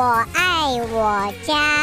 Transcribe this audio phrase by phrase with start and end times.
[0.00, 1.79] 我爱我家。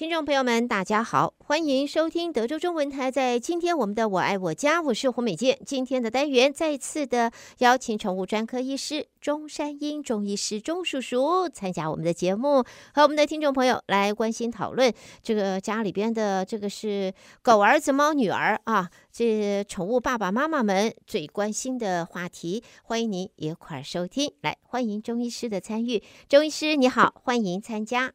[0.00, 3.10] 听众朋友们，大家好，欢迎收听德州中文台。
[3.10, 5.60] 在今天我们的“我爱我家”，我是胡美健。
[5.66, 14.90] 今天的单元再次的邀请宠物专科医师钟山英钟医师钟叔叔参加我们的节目，和我们的听众朋友来关心讨论
[15.22, 22.64] 这个家里边的这个是狗儿子、猫女儿啊，这宠物爸爸妈妈们最关心的话题。
[22.84, 26.02] 欢迎您一块儿收听，来欢迎钟医师的参与。
[26.26, 28.14] 钟医师你好，欢迎参加。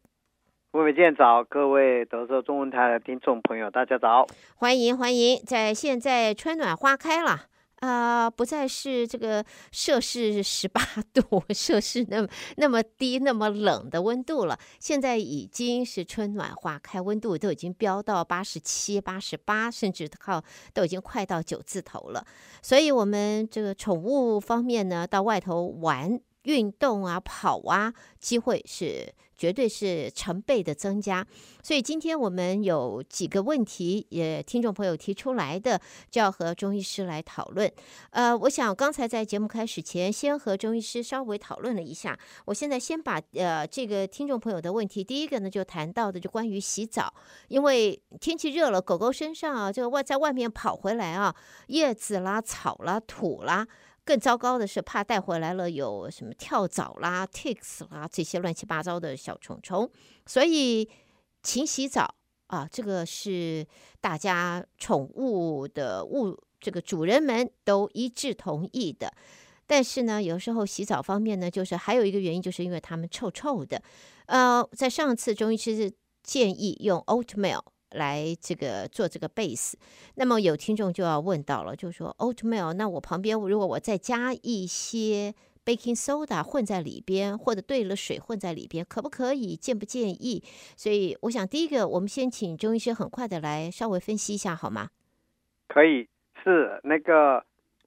[0.76, 5.42] 各位见早，各位德州中文台的听众朋友，大家早，欢迎欢迎。
[5.46, 7.44] 在现在春暖花开了
[7.80, 10.82] 啊、不再是这个摄氏十八
[11.14, 14.60] 度，摄氏那么那么低、那么冷的温度了。
[14.78, 22.26] 现在已经是春暖花开，温度都已经飙到八十七、八十八，甚至靠都已经快到九字头了。
[22.62, 26.20] 所以，我们这个宠物方面呢，到外头玩。
[26.46, 31.26] 运动啊，跑啊，机会是绝对是成倍的增加。
[31.64, 37.72] 所以今天我们有几个问题，也听众朋友提出来的，就要和钟医师来讨论。
[38.12, 42.18] 呃，我想刚才在节目开始前，先和钟医师稍微讨论了一下。
[42.46, 47.14] 我现在先把呃这个听众朋友的问题，第一个呢就谈到的就关于洗澡，
[47.48, 51.36] 因为天气热了，狗狗身上啊，就外在外面跑回来啊，
[51.68, 53.68] 叶子啦、草啦、土啦。
[54.06, 59.90] 更糟糕的是，怕带回来了有什么跳蚤啦、ticks 啦这些乱七八糟的小虫虫，
[60.28, 60.88] 所以
[61.42, 62.16] 勤洗澡
[62.48, 63.66] 啊，这个是
[64.00, 69.12] 大家宠物的物这个主人们都一致同意的。
[69.66, 73.82] 但是呢，有时候洗澡方面呢，就是还有一个原因，就是因为它们臭臭的。
[74.28, 77.62] 呃，在上次中医师建议用 oatmeal。
[77.96, 79.74] 来这个做这个 base，
[80.16, 85.34] 那么有听众就要问到了，就是说 oatmeal，那我旁边如果我再加一些
[85.66, 89.56] baking soda 混在里边，或者兑了水混在里边，可不可以？
[89.56, 90.44] 建不建议？
[90.78, 94.90] 所以我想第一个，我们先请中医师很快的来稍微分析一下好吗？
[95.68, 96.08] 可以，
[96.44, 97.44] 是那个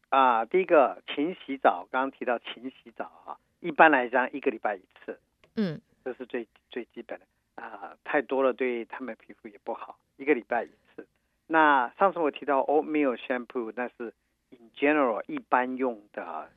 [0.09, 5.17] 啊、呃，第一个勤洗澡，刚刚提到勤洗澡啊，一般来讲一个礼拜一次，
[5.55, 7.27] 嗯，这是最最基本的。
[7.59, 9.99] 啊、呃，太多了对他们皮肤也不好。
[10.17, 11.07] 一个礼拜一次。
[11.47, 14.15] 那上次我提到 oatmeal shampoo，那是
[14.51, 16.49] in general 一般用的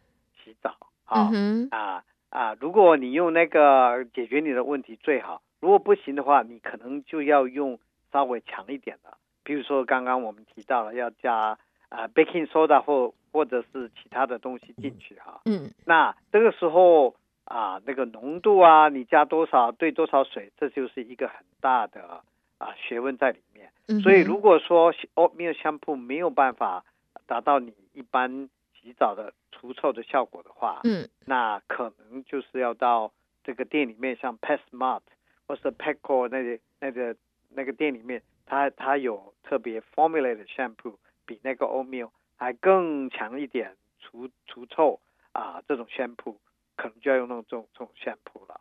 [0.44, 0.76] 洗澡
[1.06, 2.56] 啊、嗯、啊啊！
[2.60, 7.80] 如果你用那个解决你的问题最好，如果不行的话，你可能就要用
[8.12, 11.58] 稍微强一点的，比如说刚刚我们提到了要加啊、
[11.90, 15.42] 呃、baking soda 或或者是其他的东西进去哈。
[15.46, 15.72] 嗯。
[15.86, 17.16] 那这个时候。
[17.52, 22.24] 啊，那个浓度啊，你加多少兑多少水，这就是一个很大的
[22.58, 23.70] 啊学问在里面。
[23.88, 26.86] 嗯、所以如果说 oatmeal shampoo 没有办法
[27.28, 33.12] 达到你一般洗澡的除臭的效果的话，嗯，那可能就是要到
[33.44, 35.02] 这个店里面，像 PetSmart
[35.46, 37.16] 或是 Petco 那个那个
[37.50, 40.96] 那个店里面，它它有特别 formulated shampoo，
[41.26, 45.02] 比那个 oatmeal 还更强一点除除臭
[45.34, 46.38] 啊这种 shampoo。
[46.82, 48.60] 可能就要用那种这种这种 shampoo 了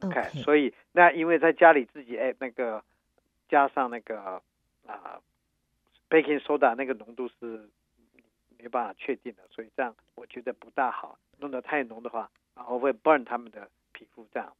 [0.00, 0.20] ，OK.
[0.42, 2.82] 所以那因为在家里自己哎那个
[3.48, 4.42] 加上那个啊、
[4.88, 5.20] 呃、
[6.10, 7.70] baking soda 那个浓度是
[8.58, 14.52] 没办法确定的，所以这样我觉得不大好，弄得太浓的话，然后会 burn 他们的皮肤这样。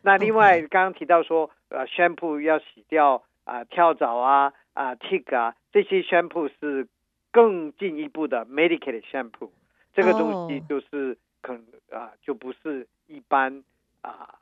[0.00, 6.88] 那另外刚刚提到说呃 shampoo 要洗掉啊、呃、跳蚤啊啊、呃、tick 啊这些 shampoo 是
[7.30, 9.50] 更进一步的 medicated shampoo，
[9.92, 11.18] 这个东西就是。
[11.46, 11.64] 可能
[11.96, 13.62] 啊，就不是一般
[14.00, 14.40] 啊，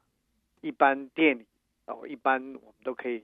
[0.62, 1.44] 一般店里
[1.84, 3.22] 哦，一般我们都可以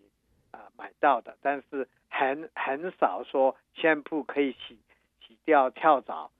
[0.50, 4.78] 啊买到的，但是很很少说香铺可以洗
[5.26, 6.30] 洗掉跳蚤，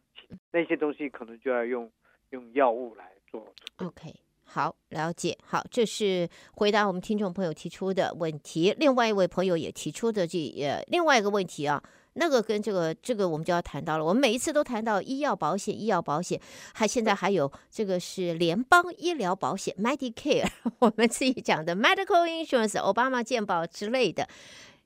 [0.51, 1.91] 那些东西可能就要用
[2.29, 3.55] 用药物来做。
[3.79, 4.15] OK，
[4.45, 8.75] 好，了解，好，这是回答我们听众朋友提出的问题。
[8.79, 11.83] 另外一位朋友也提出的这呃另外一个问题啊。
[12.15, 16.41] 那个跟这个这个我们就要谈到了，我们每一次都谈到医药保险，医药保险
[16.75, 20.49] 还现在还有这个是联邦医疗保险 Medicare，
[20.81, 24.29] 我们自己讲的 Medical Insurance，奥巴马健保之类的。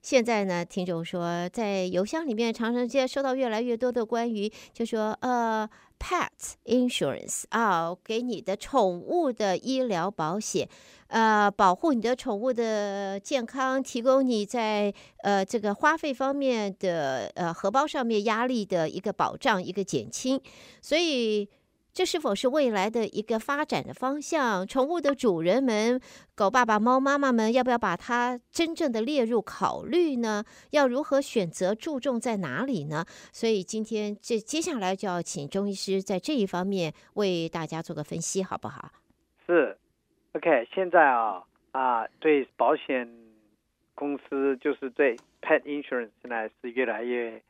[0.02, 5.66] 现在呢，听众说在邮箱里面常常接收到越来越多的关于，就说呃
[6.04, 6.28] Pet
[6.66, 10.68] Insurance 啊，给你的宠物的医疗保险。
[11.06, 14.92] 呃，保护你的宠物的健康，提供你在
[15.22, 20.38] 呃这个花费方面的呃荷包上面压力的一个保障，一个减轻。
[20.82, 21.48] 所以
[21.94, 24.66] 这是否是未来的一个发展的方向？
[24.66, 26.00] 宠物的主人们，
[26.34, 30.42] 狗爸爸、猫妈妈们，要不要把它真正的列入考虑呢？
[30.70, 31.72] 要如何选择？
[31.72, 33.04] 注重在哪里呢？
[33.32, 38.90] 所以今天这接下来就要请钟医师在这一方面为大家做个分析，好不好？
[39.46, 39.78] 是
[40.32, 40.68] ，OK。
[40.74, 43.08] 现在啊啊，对保险
[43.94, 47.40] 公司就是对 pet insurance 现在是越来越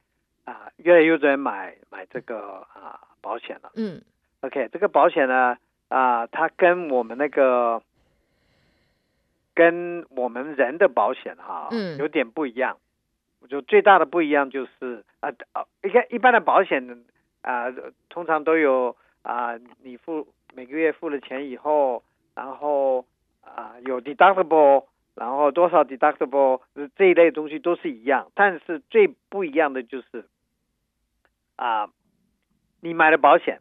[0.44, 3.72] 啊，越来越多人买买这个啊保险了。
[3.76, 4.02] 嗯。
[4.44, 5.56] OK，这个保险呢，
[5.88, 7.82] 啊，它跟我们那个
[9.54, 12.76] 跟我们人的保险哈，嗯，有点不一样。
[13.48, 17.04] 就最大的不一样就是啊啊，一个一般的保险
[17.40, 17.72] 啊，
[18.10, 22.02] 通常都有啊，你付每个月付了钱以后，
[22.34, 23.06] 然后
[23.40, 26.60] 啊有 deductible，然后多少 deductible
[26.96, 30.26] 这一类东西都是一样，但是最不一样的就是
[31.56, 31.88] 啊，
[32.82, 33.60] 你买了保险。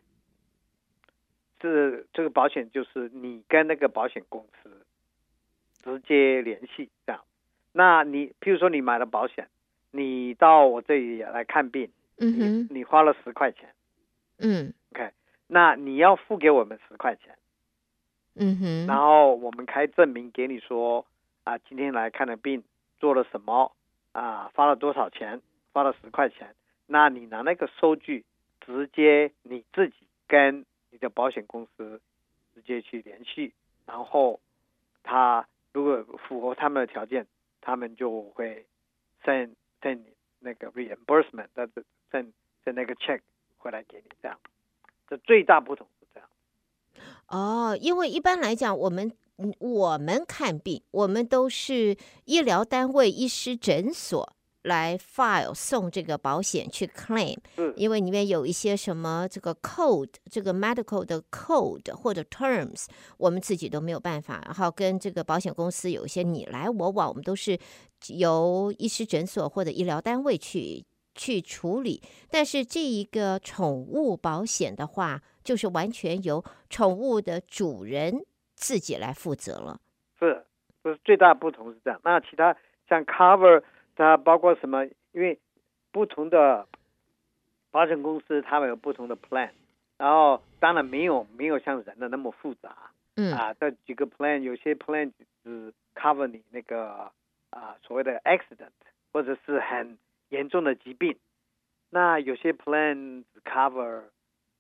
[1.70, 4.86] 是这个保险，就是你跟那个保险公司
[5.82, 7.24] 直接联系这样。
[7.72, 9.48] 那你譬如说你买了保险，
[9.92, 13.74] 你到我这里来看病，嗯哼，你，你花了十块钱，
[14.40, 15.12] 嗯，OK，
[15.48, 17.36] 那你要付给我们十块钱，
[18.36, 21.06] 嗯哼，然后我们开证明给你说
[21.46, 22.62] 啊，今天来看的病
[23.00, 23.72] 做了什么
[24.12, 26.54] 啊，花了多少钱，花了十块钱，
[26.88, 28.26] 那你拿那个收据
[28.60, 29.96] 直接你自己
[30.28, 30.66] 跟。
[30.94, 32.00] 你的保险公司
[32.54, 33.52] 直接去联系，
[33.88, 34.40] 然后
[35.02, 37.26] 他如果符合他们的条件，
[37.62, 38.64] 他们就会
[39.24, 40.04] send send
[40.38, 42.32] 那个 reimbursement，但是 send
[42.64, 43.22] send 那个 check
[43.58, 44.40] 回来给你，这样，
[45.10, 46.30] 这最大不同是这样。
[47.28, 49.12] 哦，因为一般来讲，我们
[49.58, 54.36] 我们看病，我们都是医疗单位、医师诊所。
[54.64, 57.38] 来 file 送这个保险去 claim，
[57.76, 62.86] 因为里面有一些什么这个 code，这个 medical 的 code 或者 terms，
[63.18, 67.58] 我们自己都没有办法，然后跟这个保险公司有一些你来我往，我们都是
[68.08, 72.02] 由医师诊所或者医疗单位去去处理。
[72.30, 78.26] 但是这一个宠物保险的话，就是完全由宠物的主人
[78.56, 79.82] 自己来负责了。
[80.18, 80.46] 是，
[80.82, 82.00] 就是最大不同是这样。
[82.06, 82.56] 那其他
[82.88, 83.62] 像 cover。
[83.96, 84.86] 它包括什么？
[85.12, 85.40] 因为
[85.92, 86.68] 不同的
[87.70, 89.52] 保险公司，他们有不同的 plan，
[89.98, 92.76] 然后当然没有没有像人的那么复杂。
[93.16, 95.12] 嗯啊，这几个 plan，有些 plan
[95.44, 97.12] 只 cover 你那个
[97.52, 98.72] 啊所谓的 accident，
[99.12, 100.00] 或者是很
[100.30, 101.16] 严重的疾病。
[101.92, 104.06] 那有些 plan 只 cover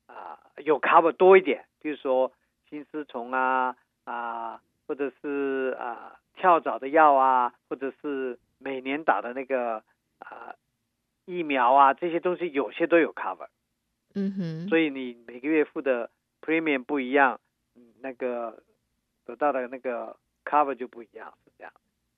[0.05, 2.31] 啊有 cover 多一点，比如说
[2.69, 8.37] 心丝虫啊啊，或者是啊跳蚤的药啊，或者是。
[8.63, 9.83] 每年打的那个
[10.19, 10.55] 啊、呃、
[11.25, 13.47] 疫苗啊，这些东西有些都有 cover，
[14.15, 16.09] 嗯哼，所以你每个月付的
[16.41, 17.39] premium 不一样，
[17.99, 18.63] 那个
[19.25, 21.73] 得到的那个 cover 就不一样，是这样。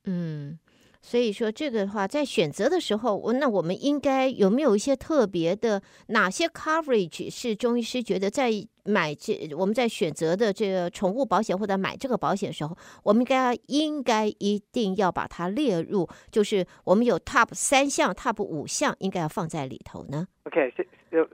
[0.05, 0.59] 嗯。
[1.05, 8.49] 所以说这个的话，在选择的时候，我那我们应该有没有一些特别的哪些 coverage 是中医师觉得在
[8.85, 20.73] 买这我们在选择的这个宠物保险或者买这个保险的时候，我们应该应该一定要把它列入，就是我们有 top 三项、top 五项应该要放在里头呢？OK，
[21.11, 21.29] 有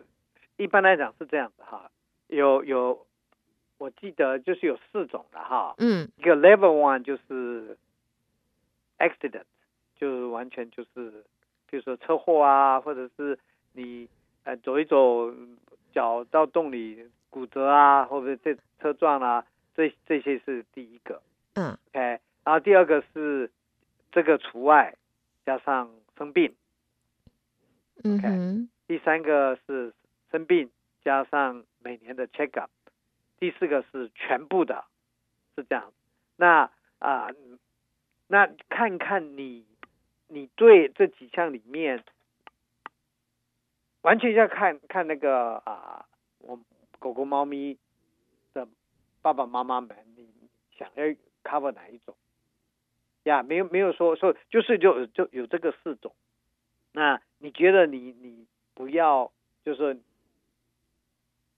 [0.58, 1.90] 一般来讲是这样子哈，
[2.28, 3.08] 有有
[3.78, 7.78] 我记得就是有四种的哈，嗯，一个 level one 就是
[9.00, 9.46] accident。
[10.02, 11.24] 就完全就是，
[11.68, 13.38] 比如说车祸啊，或者是
[13.72, 14.10] 你
[14.44, 15.32] 呃走一走，
[15.94, 21.22] 脚到洞里骨折啊，或者这车撞啊，这这些是第一个。
[21.54, 21.78] 嗯。
[21.90, 22.00] OK，
[22.44, 23.52] 然后第二个是
[24.12, 24.96] 这个除外，
[25.46, 26.56] 加上生病。
[28.00, 28.70] OK，嗯。
[28.88, 29.94] 第三个是
[30.32, 30.72] 生病
[31.04, 32.72] 加上每年的 check up。
[33.40, 34.84] 第四个是全部的，
[35.56, 35.94] 是这样。
[36.38, 37.36] 那啊、呃，
[38.26, 39.70] 那看看你。
[40.34, 42.02] 你对这几项里面，
[44.02, 46.06] 完全要看看那个啊，
[46.40, 46.58] 我
[47.00, 47.78] 狗狗、猫咪
[48.54, 48.66] 的
[49.22, 50.26] 爸爸妈妈们，你
[50.78, 51.04] 想要
[51.44, 52.16] cover 哪一种？
[53.24, 56.16] 呀，没有没有说说，就是就就有这个四种。
[56.94, 59.34] 那你觉得你你不要，
[59.66, 60.00] 就是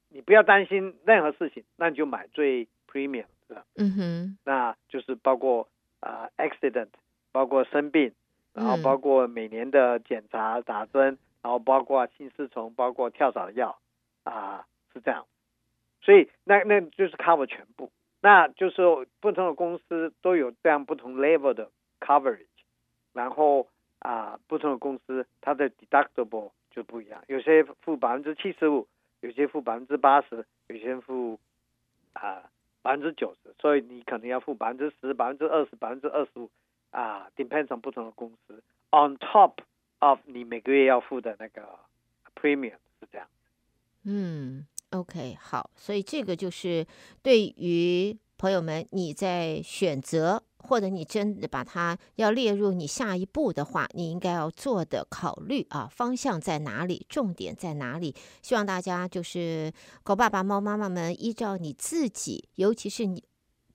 [0.09, 3.63] 你不要担心任何事情，那你就买最 premium 的？
[3.75, 6.89] 嗯哼，那就是包括啊 accident，
[7.31, 8.11] 包括生病。
[8.53, 13.79] 然后包括每年的检查打针，然后包括心丝虫，包括跳蚤的药，
[14.23, 15.25] 啊，是这样。
[16.01, 17.91] 所以那那就是 cover 全部，
[18.21, 18.81] 那就是
[19.19, 22.45] 不同的公司都有这样不同 level 的 coverage，
[23.13, 23.67] 然后
[23.99, 28.87] 啊不同的公司它的 deductible 就不一样，有些付百分之七十五，
[29.21, 31.39] 有些付百分之八十，有些付
[32.13, 32.43] 啊
[32.81, 36.49] 百分之九十，所以你可能要付百分之十、百分之二十、百分之二十五
[36.93, 39.55] 啊，depends on 不同的公司，on top
[39.99, 41.61] of 你每个月要付的那个
[42.33, 43.27] premium 是这样。
[44.03, 46.87] 嗯，OK，好，所以这个就是
[47.21, 50.43] 对于朋友们你在选择。
[50.65, 58.15] 或者你真的把它要列入你下一步的话，你应该要做的考虑啊，方向在哪里，重点在哪里？
[58.41, 59.73] 希望大家就是
[60.03, 63.21] 狗爸爸、猫妈妈们，依照你自己，尤其是你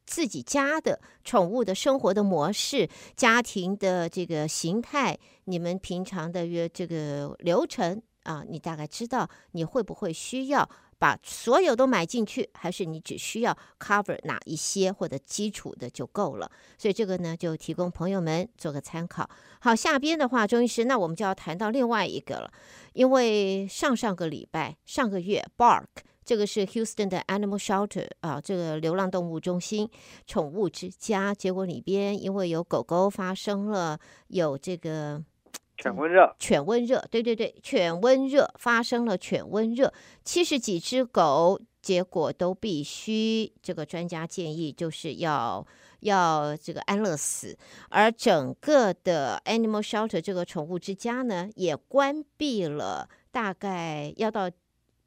[0.08, 10.68] 自己家的宠物的生活的模式、家庭的这个形态，你们平常的约这个流程啊，你大概知道你会不会需要。
[11.00, 16.50] 把所有都买进去，还是你只需要 cover 哪一些或者基础的就够了？
[16.76, 19.30] 所以这个呢，就提供朋友们做个参考。
[19.60, 22.50] 好，下边的话，钟医师，那我们就要谈到另外一个了，
[22.94, 25.84] 因为上上个礼拜、上个月，Bark
[26.28, 29.88] 这个是 Houston 的 Animal Shelter 啊，这个流浪动物中心、
[30.26, 35.24] 宠物之家，结果里边因为有狗狗发生了有这个。
[35.78, 39.90] 犬瘟热，犬瘟热，对对对，犬瘟热发生了，犬瘟热，
[40.22, 45.66] 七十几只狗，结果都必须，这个专家建议就是要
[46.00, 47.56] 要这个安乐死，
[47.88, 54.50] 而整个的 Animal Shelter 这个宠物之家呢，也关闭了，大概要到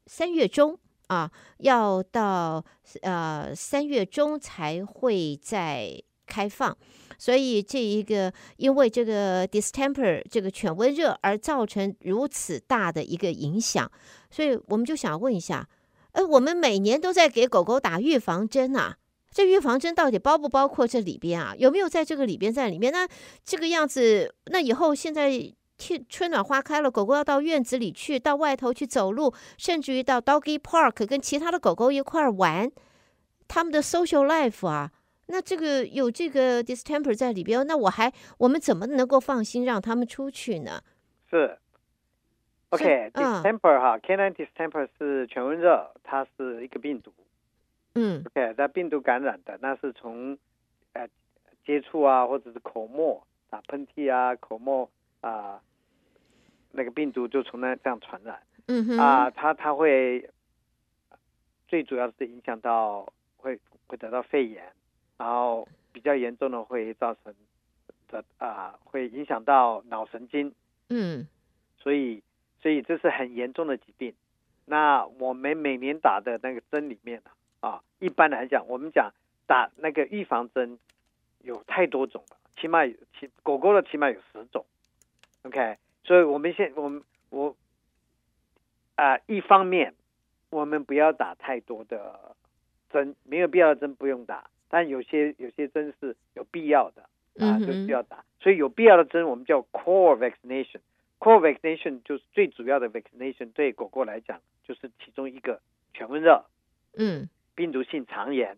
[0.08, 0.80] 三月中
[1.12, 2.64] 啊，要到
[3.02, 6.78] 呃三月中才会再开放。
[7.20, 13.92] 所以这一个因为这个 distemper 这个犬瘟热而造成如此大的一个影响，
[14.30, 15.68] 所以我们就想问一下，
[16.14, 18.96] 呃，我们每年都在给狗狗打预防针啊，
[19.32, 21.54] 这预防针到底包不包括这里边啊？
[21.58, 22.92] 有没有在这个里边在里面？
[22.94, 23.06] 那
[23.44, 25.30] 这个样子，那以后现在
[25.82, 32.72] 天春暖花开了，狗狗要到院子里去，到外头去走路，甚至于到 doggy park 跟其他的狗狗一块儿玩，
[33.48, 34.92] 他们的 social life 啊。
[35.26, 40.82] 那这个有这个 distemper 在里边，那我还我们怎么能够放心让他们出去呢？
[41.30, 41.58] 是
[42.70, 47.12] ，OK，distemper 哈，canine distemper 是犬瘟热，它是一个病毒。
[47.96, 50.38] 嗯，OK，那病毒感染的，那是从
[50.94, 51.08] 呃
[51.66, 54.90] 接触啊，或者是口沫打喷嚏啊，口沫
[55.22, 55.62] 啊，
[56.72, 58.42] 那个病毒就从那这样传染。
[58.68, 60.30] 嗯哼，啊，它它会
[61.68, 64.64] 最主要是影响到会会得到肺炎。
[65.18, 67.32] 然后比较严重的会造成
[68.08, 70.52] 的啊，会影响到脑神经，
[70.90, 71.28] 嗯，
[71.78, 72.24] 所以
[72.60, 74.16] 所以这是很严重的疾病。
[74.66, 77.22] 那我们每年打的那个针里面
[77.60, 79.12] 啊，一般来讲，我们讲
[79.46, 80.80] 打那个预防针
[81.44, 84.66] 有太多种了，起码有起狗狗的起码有十种
[85.44, 85.78] ，OK。
[86.04, 87.56] 所以我们现我们我
[88.96, 89.94] 啊，一方面
[90.50, 92.36] 我们不要打太多的
[92.90, 94.50] 针，没有必要的针不用打。
[94.70, 97.04] 但有些有些针是有必要的
[97.46, 98.24] 啊，就需要打。
[98.40, 100.80] 所以有必要的针我们叫 core vaccination。
[101.20, 105.62] core vaccination 就是最主要的 vaccination，对狗狗来讲就是其中一个
[105.94, 106.46] 犬瘟热，
[106.98, 108.58] 嗯，病毒性肠炎，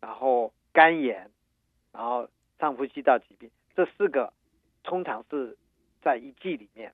[0.00, 1.30] 然后肝炎，
[1.92, 4.32] 然后上呼吸道疾病，这四个
[4.82, 5.58] 通常是
[6.02, 6.92] 在一季里面，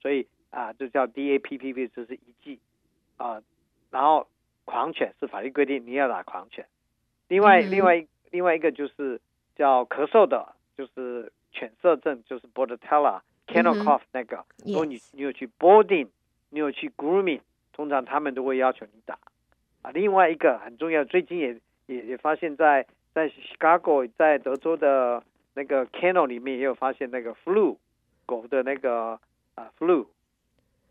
[0.00, 2.60] 所以啊，就叫 DAPPV，这是一季
[3.16, 3.42] 啊，
[3.90, 4.26] 然后。
[4.66, 6.66] 狂犬是法律规定你要打狂犬，
[7.28, 9.20] 另外、嗯、另外另外一个就是
[9.54, 14.42] 叫咳嗽的，就是犬舍症，就是 Bordetella kennel cough 那个。
[14.64, 16.08] 如果你你有去 boarding，
[16.48, 17.42] 你有去 grooming，
[17.74, 19.18] 通常他们都会要求你打。
[19.82, 25.22] 啊，另外一个很重要，最近也也也发现在，在在 Chicago，在德州的
[25.54, 27.78] 那个 kennel 里面也有发现那个 flu
[28.26, 29.20] 狗的那个
[29.54, 30.06] 啊 flu，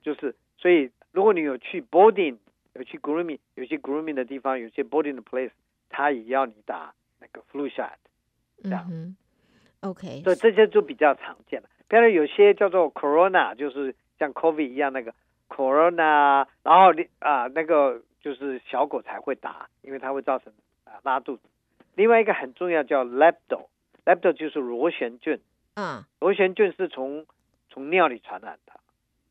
[0.01, 2.37] 就是所以如果你有去 boarding。
[2.75, 5.51] 有去 grooming，有些 grooming 的地方，有些 boarding 的 place，
[5.89, 7.91] 他也要你打那个 flu shot，
[8.63, 8.87] 这样。
[8.91, 9.15] 嗯、
[9.81, 10.23] OK。
[10.23, 11.69] 所以这些就比较常见了。
[11.87, 15.13] 比如有些叫做 corona，就是像 covid 一样那个
[15.47, 20.51] corona，然后啊那个就是小狗才会打，因为它会造成
[20.85, 21.43] 啊拉肚子。
[21.93, 23.03] 另外一个很重要叫
[24.05, 25.39] lepto，lepto 就是螺旋菌。
[25.75, 26.03] 嗯。
[26.19, 27.25] 螺旋菌是从
[27.69, 28.73] 从尿里传染的，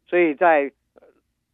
[0.07, 0.73] 所以在。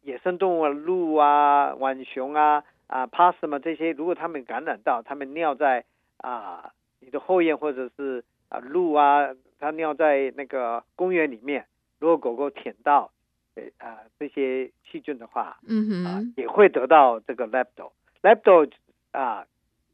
[0.01, 5.83] 野生动物啊，鹿啊、浣熊啊、啊 possum 这些，如果它们感染到，它们尿在
[6.17, 6.71] 啊
[7.01, 11.67] 你的后院或者是啊鹿啊，它尿在那个公园里面，
[11.99, 13.11] 如果狗狗舔到
[13.55, 18.71] 呃啊这些细菌的话，嗯哼，啊也会得到这个 lepto，lepto
[19.11, 19.45] 啊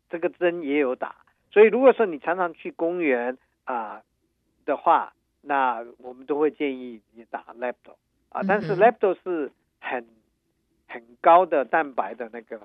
[0.09, 1.15] 这个针也有打，
[1.55, 4.03] 所以如果说你常常去公园啊
[4.65, 7.95] 的话，那我们都会建议你打 lepto
[8.27, 9.53] 啊，但是 lepto 是。
[9.87, 10.03] 很
[10.87, 12.59] 很高的蛋白的那个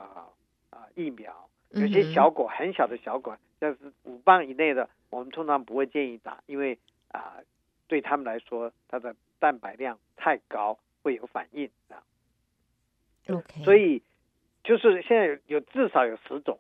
[0.71, 6.79] 啊疫苗，有些小狗很小的小狗，但是五磅以内的，我们通常不会建议打，因为
[7.09, 7.35] 啊
[7.89, 12.03] 对他们来说，它的蛋白量太高会有反应啊。
[13.29, 14.03] OK，所以
[14.65, 16.59] 就是现在有至少有十种，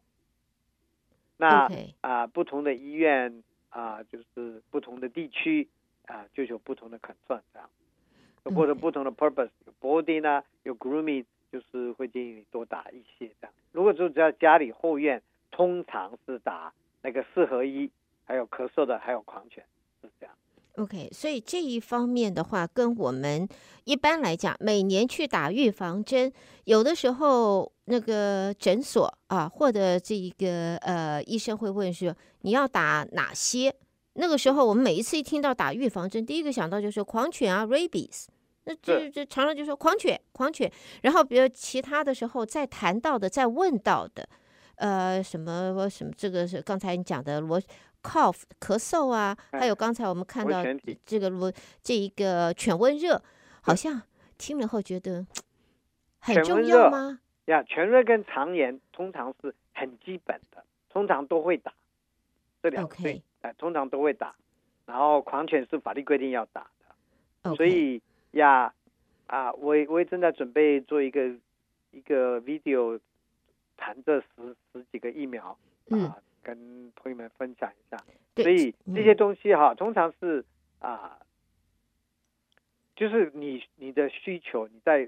[1.40, 1.68] 那.
[2.02, 5.66] 啊不同的医院啊就是不同的地区
[6.06, 13.52] 啊就有不同的 concern 这样，或者不同的 purpose，有 boarding 啊，有 grooming，就是会建议你多打一些这样。
[13.72, 17.90] 如果说只要家里后院，通常是打那个四合一，
[18.24, 19.64] 还有咳嗽的，还有狂犬，
[20.02, 20.34] 是这样。
[20.76, 23.46] OK，所以这一方面的话，跟我们
[23.84, 26.32] 一般来讲，每年去打预防针，
[26.64, 33.74] 有的时候那个诊所啊，或者这一个呃医生会问说你要打哪些？
[34.14, 38.26] 那个时候我们每一次一听到打预防针，第一个想到就是狂犬啊，rabies，
[38.64, 40.70] 那这这常常就说狂犬狂犬，
[41.02, 44.28] 然后比如其他的时候再谈到的、再问到的，
[44.76, 47.60] 呃，什么什么这个是刚才你讲的罗。
[48.02, 50.64] cough 咳嗽啊，还有刚才我们看到
[51.04, 53.22] 这个罗这一个犬瘟热，
[53.60, 54.00] 好像
[54.38, 55.26] 听了后觉得
[56.18, 57.20] 很重要吗？
[57.50, 61.72] 呀，犬热跟肠炎通常是很基本的，通常都会打
[62.62, 63.22] 这两个，Okay.
[63.42, 64.34] 哎，通常都会打。
[64.86, 66.70] 然后狂犬是法律规定要打
[67.42, 68.00] 的.所以
[68.32, 68.72] 呀
[69.26, 71.36] 啊，我我也正在准备做一个
[71.90, 72.98] 一个 video，
[73.76, 75.58] 谈这十十几个疫苗啊。
[75.90, 78.02] 嗯跟朋友们分享一下，
[78.34, 80.42] 对所以这些东西哈，嗯、通常是
[80.78, 81.18] 啊，
[82.96, 85.06] 就是你你的需求，你在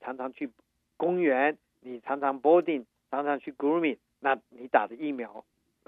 [0.00, 0.50] 常常去
[0.98, 5.42] 公园，你常常 boarding，常常去 grooming，那你打的疫苗，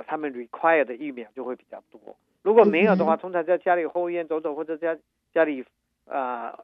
[0.07, 2.17] 他们 require 的疫苗就会比较多。
[2.40, 4.99] 如果没有的话，嗯、通常在家里后院走走，或者在
[5.35, 5.62] 家里
[6.07, 6.59] 啊，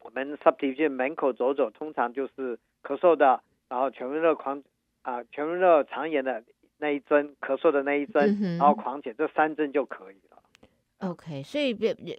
[0.00, 3.40] 我们 subdivision 门口走走，通常就是咳嗽的，
[3.70, 4.62] 然后犬瘟热狂
[5.00, 6.44] 啊，犬瘟热肠炎的。
[6.78, 10.41] 那一针咳嗽的那一针，然后狂犬这三针就可以了。
[11.02, 11.76] OK，所以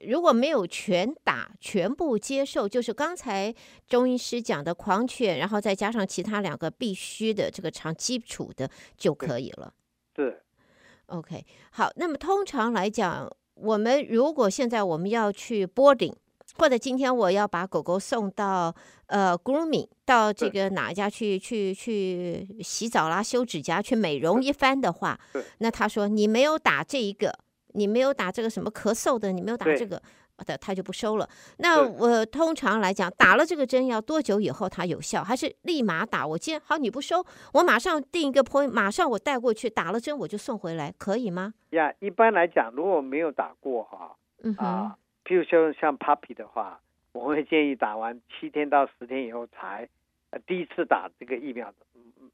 [0.08, 3.54] 如果没有全打，全部接受，就是刚才
[3.88, 9.74] 中医师讲的狂犬，然后再加上其他两个必须的这个长基础的就可以了。
[10.16, 10.42] 是。
[11.08, 16.14] OK，好，那么通常来讲，我们如果现在我们要去 boarding。
[16.56, 18.76] 或者今天我要把狗狗送到
[19.08, 25.20] 呃 grooming 到这个哪一家去去去洗澡啦、修指甲、去美容一番的话，
[25.58, 27.40] 那他说你没有打这一个，
[27.74, 30.02] 你没有打这个什么咳嗽的，你没有打这个
[30.46, 31.30] 的，他就不收了。
[31.58, 35.24] 那我通常来讲，打了这个针要多久以后它有效？
[35.24, 36.26] 还是立马打？
[36.26, 41.54] 我今天好你不收，我马上定一个 point，马上我带过去打了针我就送回来，可以吗？
[41.72, 44.56] 呀，一般来讲，如果没有打过哈，嗯。
[44.58, 46.78] 啊譬如说像 puppy 的话，
[47.14, 49.88] 我会建议打完七天到十天以后才，
[50.32, 51.74] 呃，第一次打这个疫苗，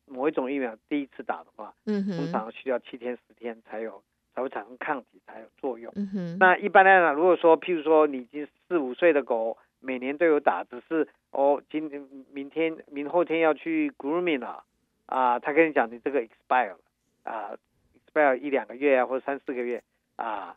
[0.08, 4.02] 某一种疫苗第一次打的话，嗯哼，通常需要七天十天才有
[4.34, 5.92] 才会产生抗体才有作用。
[5.96, 11.89] 嗯哼，那一般来讲，如果说譬如说你已经四五岁的狗，每年都有打，只是哦，今
[12.32, 14.63] 明天明后天要去 grooming 了，
[15.06, 16.80] 啊，他跟你讲你这个 expire 了，
[17.24, 17.58] 啊
[18.06, 19.84] ，expire 一两个月啊，或者三四个月
[20.15, 20.56] 啊，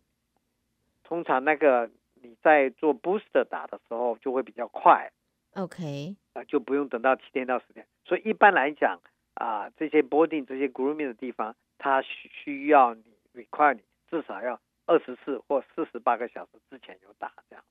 [1.04, 1.90] 通常那个。
[2.24, 5.10] 你在做 booster 打的时候就会比较快
[5.56, 7.84] ，OK，啊，就不用等到七天到十天。
[8.04, 9.00] 所以一般来讲
[9.34, 13.02] 啊，这些 boarding 这些 grooming 的地方，它需需要你
[13.34, 17.64] require 你至少要二十四或四十八个小时之前有打这样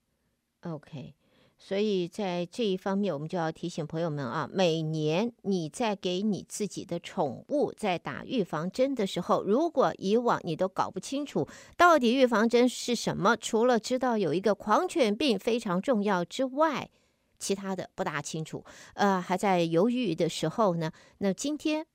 [0.62, 1.14] ，OK。
[1.58, 11.46] 所以在这一方面，我们就要提醒朋友们啊，每年你在给你自己的宠物在打预防针的时候，如果以往你都搞不清楚
[11.76, 16.90] 到底预防针是什么，除了知道有一个狂犬病非常重要之外，
[17.38, 21.86] 其他的不大清楚，呃，还在犹豫的时候呢，那今天。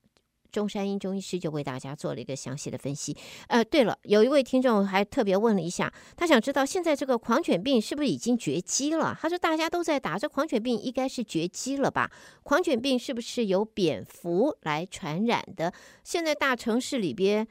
[0.51, 3.15] 中山英中医师就为大家做了一个详细的分析。
[3.47, 9.17] 呃，对了，有一位听众还特别问了一下，他想知道现在这个狂犬病是不是已经绝迹了？
[9.21, 12.11] 他说大家都在打，这狂犬病应该是绝迹了吧？
[12.43, 15.73] 狂犬病是不是由蝙蝠来传染的？
[16.03, 17.47] 现在大城市里边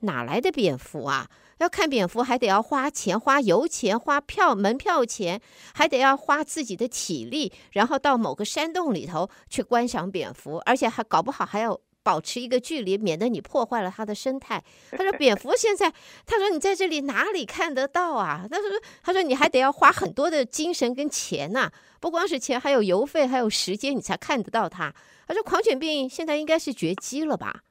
[0.00, 1.28] 哪来的蝙蝠啊？
[1.58, 5.40] 要看蝙蝠还得要花钱，花油钱，花票门票钱，
[5.72, 11.80] 还得要花自己的体力，然后到某个山洞里头去观赏蝙蝠，而且还搞不好还要。
[12.04, 14.62] 保持一个距离，免得你破坏了它的生态。
[14.92, 15.92] 他说： “蝙蝠现在，
[16.24, 18.46] 他说你在这里哪里看得到啊？
[18.48, 18.68] 他说，
[19.02, 24.94] 他说你还得要花很多的精神跟钱呐，不光是钱，还有邮费，还有时间，你才看得到它。
[25.26, 27.62] 他说狂犬病现在应该是绝迹了吧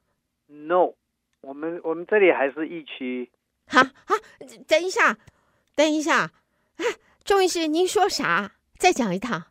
[0.48, 0.96] ？No，
[1.42, 3.32] 我们我们这里还是疫区。
[3.68, 4.16] 哈哈，
[4.68, 5.18] 等一下，
[5.76, 6.84] 等一下，啊，
[7.24, 8.54] 钟医师，您说啥？
[8.78, 9.46] 再讲一趟。”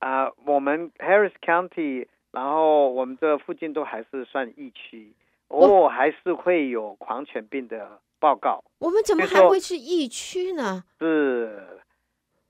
[0.00, 5.10] 啊，我们 Harris County，然后我们这附近都还是算疫区，
[5.48, 8.62] 偶尔还是会有狂犬病的报告。
[8.78, 10.84] 我们怎么还会是疫区呢？
[10.98, 11.80] 是，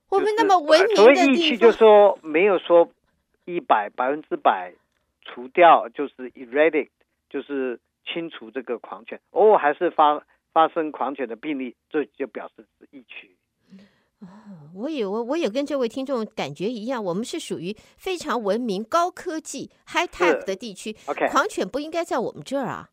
[0.09, 1.15] 我们那么文明的地方。
[1.15, 2.89] 所以疫区就是说没有说
[3.45, 4.73] 一百百分之百
[5.21, 6.89] 除掉，就是 eradicate，
[7.29, 10.21] 就是清除这个狂犬，偶尔还是发
[10.51, 13.31] 发生狂犬的病例，这，就表示是疫区。
[14.19, 14.27] 哦，
[14.73, 20.95] 我也我我也跟这位听众感觉一样，我们是属于非常文明、高科技、high tech 的地区。
[21.05, 22.89] OK，狂犬不应该在我们这儿啊。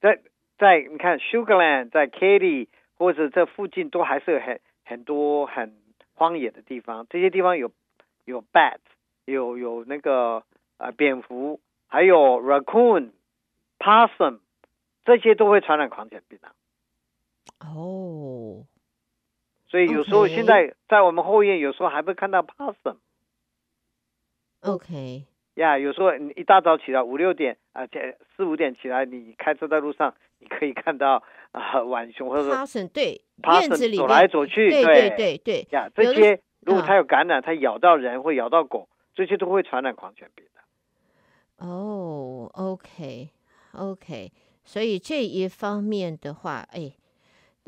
[0.00, 0.22] 在
[0.58, 5.76] 在你看 Sugarland，在 Katy 或者这附近都还是有很很多很
[6.14, 7.70] 荒野的地方，这些地方有
[8.24, 8.78] 有 bat，
[9.26, 10.44] 有有那个
[10.78, 13.10] 呃蝙蝠，还有 raccoon、
[13.78, 14.38] possum，
[15.04, 16.54] 这些都会传染狂犬病啊。
[17.60, 18.64] 哦。
[19.68, 22.96] 所以有时候现在在我们后院，有时候还会看到 possum。
[24.62, 25.24] OK。
[25.54, 35.66] 呀，有时候你一大早起来五六点啊，这四五点起来，你开车在路上，你可以看到啊浣熊或者 possum 对 possum 院子里走来走去，对对对对。
[35.72, 41.66] 呀，这些如果它有感染，它咬到人或咬到狗，这些都会传染狂犬病的。
[41.66, 44.30] 哦，OK，OK，
[44.64, 46.92] 所以这一方面的话，哎。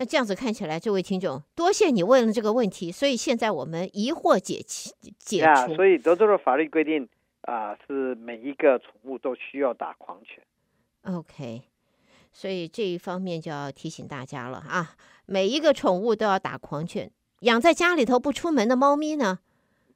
[0.00, 5.72] 那这样子看起来，这位听众，多谢你问了这个问题，所以现在我们疑惑解解解除。
[5.72, 7.06] Yeah, 所以德州的法律规定
[7.42, 10.42] 啊、呃，是每一个宠物都需要打狂犬。
[11.02, 11.64] OK，
[12.32, 17.10] 所以这一方面就要提醒大家了啊，每一个宠物都要打狂犬。
[17.40, 19.40] 养在家里头不出门的猫咪呢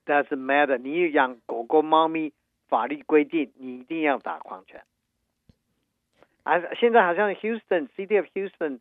[0.04, 2.34] ？Doesn't matter，你养狗狗、猫咪，
[2.68, 4.84] 法律规定你一定要打狂犬。
[6.42, 8.80] 啊，现在好像 Houston，City of Houston。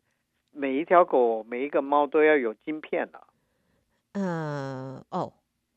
[0.54, 3.20] 每一条狗、每一个猫都要有晶片的。
[4.12, 5.32] 嗯，哦，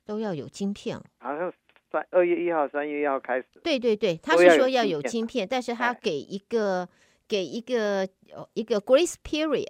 [0.06, 0.98] 都要有晶片。
[1.18, 1.52] 好像
[1.92, 3.48] 三二月一号、三月一号开始。
[3.64, 6.88] 对对对，他是说要有晶片，但是他给一个
[7.28, 8.08] 给一个
[8.54, 9.66] 一个 grace period，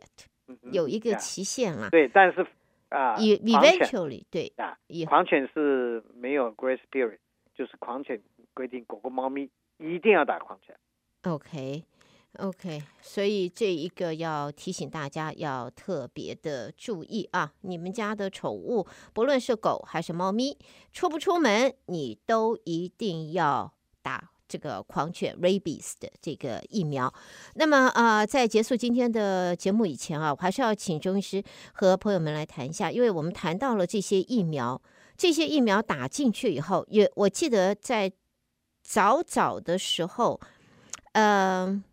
[0.72, 1.90] 有一个期限啊。
[1.90, 2.46] 对，但是
[2.90, 7.20] 啊，eventually 对啊，狂犬是没有 grace period，
[7.56, 8.22] 就是狂犬
[8.54, 10.76] 规定狗狗、猫咪一定要打狂犬。
[11.24, 11.84] OK。
[12.40, 17.52] OK，所以这一个要提醒大家要特别的注意啊！
[17.62, 20.56] 你们家的宠物，不论是狗还是猫咪，
[20.94, 23.74] 出不出门，你都一定要
[24.04, 27.12] 打这个狂犬 rabies 的这个疫苗。
[27.56, 34.80] 那么啊、呃，在结束今天的节目以前啊，我还是要请钟医师和朋友们来谈一下，因为我们谈到了这些疫苗，
[35.18, 38.12] 这些疫苗打进去以后，也我记得在
[38.84, 40.40] 早早的时候，
[41.14, 41.84] 嗯、呃。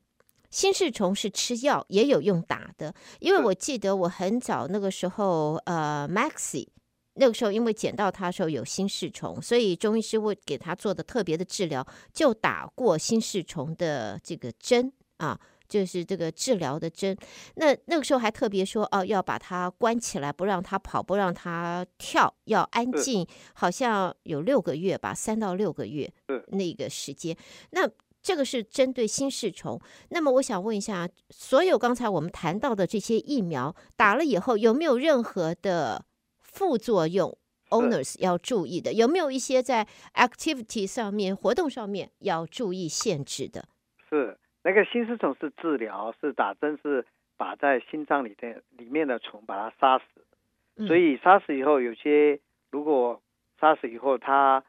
[0.55, 6.69] 心丝虫是吃药也有用打的，因为我记得我很早那个时候，呃，Maxie
[7.15, 15.37] 那个时候因为捡到它的时候有心事虫，所以中医师会给他做的特别的治疗，就打过心事虫的这个针啊，
[15.69, 17.17] 就是这个治疗的针。
[17.57, 26.13] 那那个时候还特别说，哦、啊，要把它关起来，不让它跑，不让它跳，要安静，好像有六个月吧，三到六个月，
[26.53, 27.37] 那个时间，
[27.73, 27.91] 那。
[28.25, 29.79] 这个是针对心丝虫。
[30.09, 36.07] 那么我想问一下，所有刚才我们谈到的这些疫苗打了以后，有没有任何的
[36.41, 37.37] 副作用
[37.69, 43.69] ？Owners 要注意的，有没有一些在 activity 上面、活动上面要注意限制的？
[44.09, 47.05] 是那个心丝虫是治疗，是打针，是
[47.37, 50.87] 把在心脏里的里面的虫把它杀死。
[50.87, 53.21] 所以杀死以后，有些如果
[53.61, 54.65] 杀死以后它。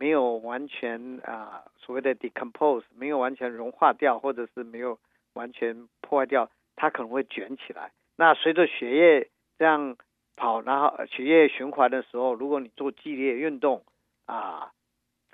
[0.00, 4.98] 没有完全啊、呃，所谓的 decompose 没有完全融化掉，或者是没有
[5.32, 7.92] 完全破坏掉，它可能会卷起来。
[8.14, 9.96] 那随着血液这样
[10.36, 13.82] 跑，然后血液循环的时候，如果你做剧烈运动
[14.26, 14.70] 啊，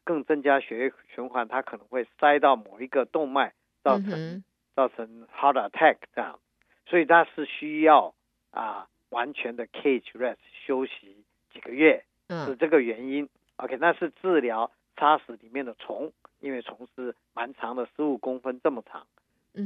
[0.04, 4.44] 更增加血液循环，它可能会塞到某一个动脉，造成、嗯、
[4.76, 6.38] 造成 heart attack 这样。
[6.86, 8.14] 所以它是需要
[8.52, 12.04] 啊完全的 cage rest 休息几个月，
[12.46, 13.28] 是这个原因。
[13.56, 19.06] OK，那是治疗杀死里面的虫，因为虫是蛮长的，十五公分这么长。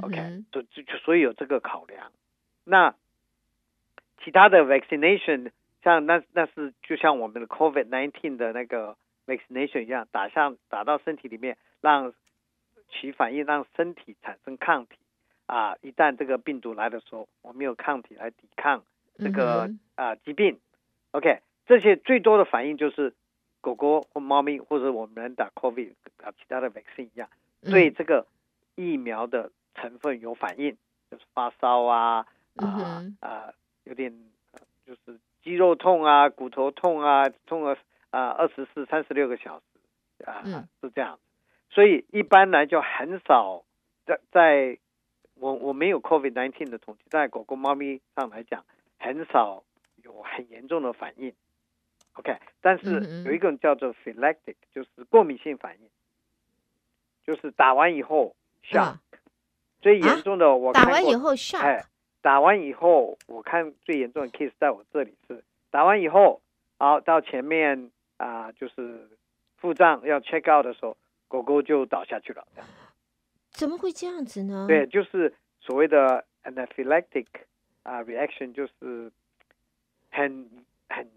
[0.03, 2.13] OK，就就就所以有这个考量。
[2.65, 2.95] 那
[4.23, 5.51] 其他的 vaccination，
[5.83, 12.13] 像那那是就像我们的 COVID nineteen 的那个 vaccination 一样，打上打到身体里面，让
[12.91, 14.97] 起反应，让身体产生抗体。
[15.47, 18.85] 啊，一旦这个病毒来的时候，我们有抗体来抵抗
[19.17, 20.61] 这个啊疾病。
[21.13, 23.15] OK，这些最多的反应就是。
[23.61, 27.29] 狗狗或猫咪，或者我们打 COVID 打其他的 vaccine 一样，
[27.63, 28.27] 对这个
[28.77, 30.77] 疫苗的成分有反应，
[31.11, 33.53] 就是发烧啊啊啊，
[33.85, 34.13] 有点
[34.87, 37.77] 就是肌肉痛啊、骨头痛啊，痛了
[38.11, 40.43] 啊二十四、三十六个小时，啊，
[40.81, 41.19] 是这样。
[41.71, 43.65] 所以一般来就很少
[44.07, 44.79] 在在
[45.35, 48.65] 我我没有 COVID nineteen 的统计，在狗狗、猫咪上来讲，
[48.99, 49.63] 很少
[50.03, 51.33] 有很严重的反应。
[52.19, 55.89] OK，但是有一个叫做 phylactic，就是过敏性反应，
[57.25, 58.97] 就是打完以后 shock，
[59.81, 61.85] 最严重的我看过，打完以后 shock，哎，
[62.21, 66.43] 打完以后我看最严重的 case 在我这里是打完以后，
[66.77, 69.09] 好到前面啊，就是
[69.57, 70.97] 腹胀要 check out 的时候，
[71.29, 72.45] 狗狗就倒下去了。
[73.51, 74.67] 怎么会这样子呢？
[74.67, 77.27] 对，就是所谓的 anaphylactic
[77.85, 79.13] 啊 reaction，就是
[80.11, 80.51] 很
[80.89, 81.09] 很。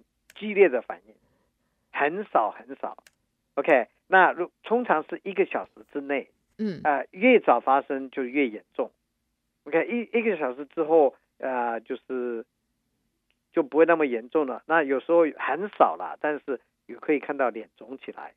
[0.42, 1.14] 激烈的反应
[1.94, 2.98] 很少很少
[3.54, 8.90] ，OK，那如通常是一个小时之内，嗯，呃，越早发生就越严重
[9.66, 12.44] ，OK，一一个小时之后，呃，就是
[13.52, 14.64] 就不会那么严重了。
[14.66, 18.34] 那有时候很少了，但是也可以看到脸肿起来，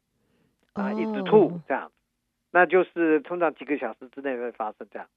[0.75, 1.91] 啊，一直吐这样，
[2.51, 5.09] 那就是通常几个小时之内会发生这样。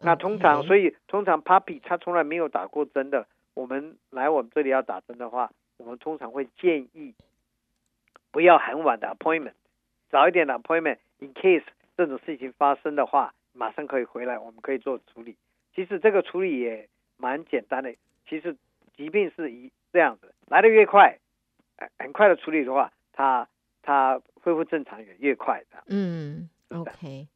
[0.00, 5.52] 那通常，所以通常 Puppy 他从来没有打过针的，我们来我们这里要打针的话。
[5.80, 7.14] 我们通常会建议
[8.30, 9.54] 不要很晚的 appointment，
[10.10, 11.64] 早一点的 appointment，in case
[11.96, 15.34] 这种事情发生的话，马上可以回来，我们可以做处理。
[15.74, 17.94] 其实这个处理也蛮简单的。
[18.28, 18.54] 其实
[18.94, 21.18] 疾病是一这样子，来的越快，
[21.98, 23.48] 很快的处理的话，它
[23.82, 25.82] 它恢复正常也越快的。
[25.86, 27.26] 嗯，OK，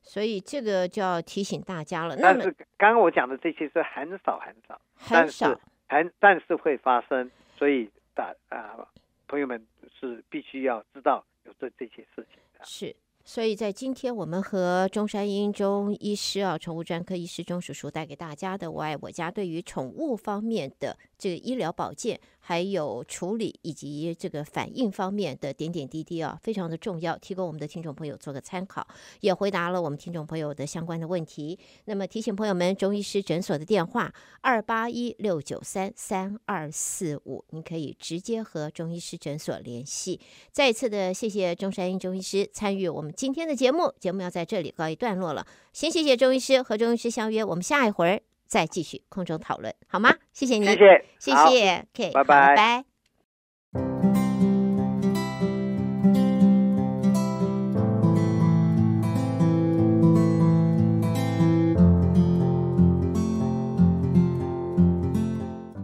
[0.00, 2.16] 所以这个就要提醒大家了。
[2.16, 7.30] 但是刚刚我讲的这些是很少很少，很少，很但是会发生。
[7.62, 8.84] 所以大啊，
[9.28, 9.64] 朋友们
[10.00, 12.64] 是必须要知道有这这些事情的。
[12.64, 22.20] 是，所以在今天我们和中山英中医师啊，宠物专科医师钟叔叔带给大家的“我爱我家”对于宠物方面的这个医疗保健。
[22.44, 28.84] 还有处理以及这个反应方面的点点滴滴啊，非常的重要，提供我们的听众朋友做个参考，
[29.20, 31.56] 也回答了我们听众朋友的相关的问题。
[31.84, 40.20] 那么提醒朋友们，中医师诊所的电话二八一六九三三二四五，你可以直接和中医师诊所联系。
[40.50, 45.46] 再一次的谢谢中山医中医师参与我们今天的节目，节目要在这里告一段落了。
[45.72, 48.31] 先谢谢中医师，和中医师相约，我们下一回儿。
[48.52, 50.14] 再继续空中讨论，好吗？
[50.34, 52.48] 谢谢您，谢谢，谢谢，OK，拜拜。
[52.48, 52.91] 拜拜。